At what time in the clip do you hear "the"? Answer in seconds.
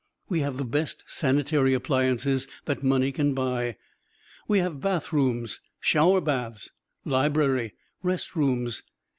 0.57-0.65